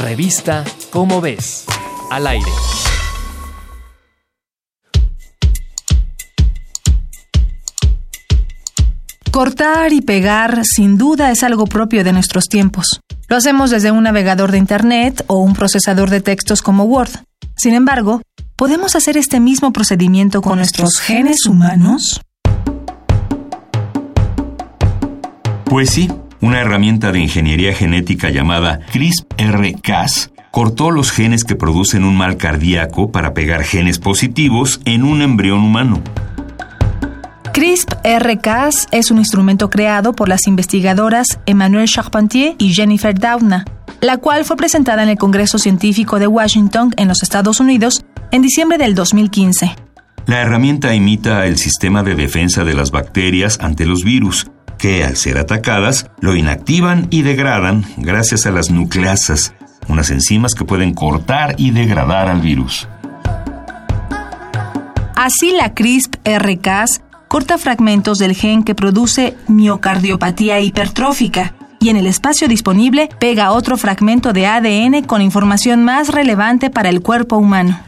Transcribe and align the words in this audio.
Revista 0.00 0.64
Cómo 0.90 1.20
ves. 1.20 1.64
Al 2.10 2.26
aire. 2.28 2.50
Cortar 9.32 9.92
y 9.92 10.00
pegar 10.00 10.62
sin 10.64 10.98
duda 10.98 11.30
es 11.32 11.42
algo 11.42 11.66
propio 11.66 12.04
de 12.04 12.12
nuestros 12.12 12.44
tiempos. 12.44 13.00
Lo 13.28 13.36
hacemos 13.36 13.70
desde 13.70 13.90
un 13.90 14.04
navegador 14.04 14.52
de 14.52 14.58
Internet 14.58 15.24
o 15.26 15.38
un 15.38 15.54
procesador 15.54 16.10
de 16.10 16.20
textos 16.20 16.62
como 16.62 16.84
Word. 16.84 17.10
Sin 17.56 17.74
embargo, 17.74 18.22
¿podemos 18.56 18.94
hacer 18.94 19.16
este 19.16 19.40
mismo 19.40 19.72
procedimiento 19.72 20.42
con 20.42 20.58
nuestros 20.58 21.00
genes 21.00 21.46
humanos? 21.46 22.20
Pues 25.64 25.90
sí, 25.90 26.08
una 26.40 26.60
herramienta 26.60 27.12
de 27.12 27.20
ingeniería 27.20 27.74
genética 27.74 28.30
llamada 28.30 28.80
CRISPR-Cas 28.92 30.30
cortó 30.50 30.90
los 30.90 31.10
genes 31.10 31.44
que 31.44 31.56
producen 31.56 32.04
un 32.04 32.16
mal 32.16 32.36
cardíaco 32.36 33.10
para 33.12 33.34
pegar 33.34 33.64
genes 33.64 33.98
positivos 33.98 34.80
en 34.84 35.04
un 35.04 35.22
embrión 35.22 35.60
humano. 35.60 36.02
CRISPR-Cas 37.52 38.86
es 38.92 39.10
un 39.10 39.18
instrumento 39.18 39.68
creado 39.68 40.12
por 40.12 40.28
las 40.28 40.46
investigadoras 40.46 41.40
Emmanuelle 41.46 41.92
Charpentier 41.92 42.54
y 42.58 42.72
Jennifer 42.72 43.18
Doudna, 43.18 43.64
la 44.00 44.18
cual 44.18 44.44
fue 44.44 44.56
presentada 44.56 45.02
en 45.02 45.08
el 45.08 45.18
Congreso 45.18 45.58
Científico 45.58 46.18
de 46.18 46.28
Washington 46.28 46.94
en 46.96 47.08
los 47.08 47.22
Estados 47.22 47.58
Unidos 47.58 48.04
en 48.30 48.42
diciembre 48.42 48.78
del 48.78 48.94
2015. 48.94 49.74
La 50.26 50.42
herramienta 50.42 50.94
imita 50.94 51.46
el 51.46 51.56
sistema 51.56 52.02
de 52.02 52.14
defensa 52.14 52.62
de 52.62 52.74
las 52.74 52.90
bacterias 52.90 53.58
ante 53.60 53.86
los 53.86 54.04
virus, 54.04 54.46
que 54.78 55.04
al 55.04 55.16
ser 55.16 55.38
atacadas 55.38 56.10
lo 56.20 56.36
inactivan 56.36 57.08
y 57.10 57.22
degradan 57.22 57.84
gracias 57.96 58.46
a 58.46 58.50
las 58.50 58.70
nucleasas, 58.70 59.52
unas 59.88 60.10
enzimas 60.10 60.54
que 60.54 60.64
pueden 60.64 60.94
cortar 60.94 61.54
y 61.58 61.72
degradar 61.72 62.28
al 62.28 62.40
virus. 62.40 62.88
Así 65.16 65.50
la 65.52 65.74
CRISPR-Cas 65.74 67.02
corta 67.26 67.58
fragmentos 67.58 68.18
del 68.18 68.34
gen 68.34 68.62
que 68.62 68.74
produce 68.74 69.36
miocardiopatía 69.48 70.60
hipertrófica 70.60 71.54
y 71.80 71.90
en 71.90 71.96
el 71.96 72.06
espacio 72.06 72.48
disponible 72.48 73.08
pega 73.18 73.52
otro 73.52 73.76
fragmento 73.76 74.32
de 74.32 74.46
ADN 74.46 75.02
con 75.04 75.22
información 75.22 75.84
más 75.84 76.08
relevante 76.08 76.70
para 76.70 76.88
el 76.88 77.02
cuerpo 77.02 77.36
humano. 77.36 77.80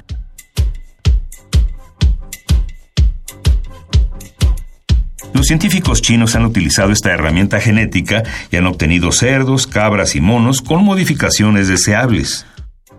Los 5.40 5.46
científicos 5.46 6.02
chinos 6.02 6.36
han 6.36 6.44
utilizado 6.44 6.92
esta 6.92 7.12
herramienta 7.12 7.60
genética 7.60 8.24
y 8.50 8.56
han 8.56 8.66
obtenido 8.66 9.10
cerdos, 9.10 9.66
cabras 9.66 10.14
y 10.14 10.20
monos 10.20 10.60
con 10.60 10.84
modificaciones 10.84 11.66
deseables. 11.66 12.44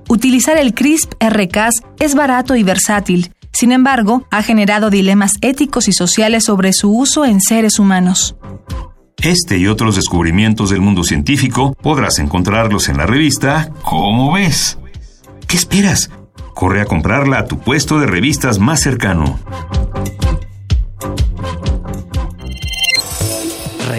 Utilizar 0.09 0.57
el 0.57 0.73
CRISP-R-Cas 0.73 1.83
es 1.99 2.15
barato 2.15 2.55
y 2.55 2.63
versátil. 2.63 3.31
Sin 3.53 3.71
embargo, 3.71 4.27
ha 4.31 4.41
generado 4.41 4.89
dilemas 4.89 5.33
éticos 5.41 5.87
y 5.87 5.93
sociales 5.93 6.45
sobre 6.45 6.73
su 6.73 6.91
uso 6.91 7.25
en 7.25 7.41
seres 7.41 7.77
humanos. 7.77 8.35
Este 9.21 9.59
y 9.59 9.67
otros 9.67 9.95
descubrimientos 9.95 10.71
del 10.71 10.81
mundo 10.81 11.03
científico 11.03 11.75
podrás 11.79 12.17
encontrarlos 12.17 12.89
en 12.89 12.97
la 12.97 13.05
revista 13.05 13.69
¿Cómo 13.83 14.31
ves? 14.31 14.79
¿Qué 15.47 15.57
esperas? 15.57 16.09
Corre 16.55 16.81
a 16.81 16.85
comprarla 16.85 17.37
a 17.37 17.45
tu 17.45 17.59
puesto 17.59 17.99
de 17.99 18.07
revistas 18.07 18.57
más 18.57 18.79
cercano. 18.79 19.39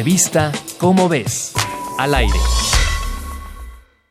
Revista 0.02 0.50
Cómo 0.78 1.08
ves. 1.08 1.52
Al 1.96 2.16
aire. 2.16 2.81